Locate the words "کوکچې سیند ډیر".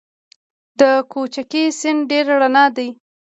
1.11-2.25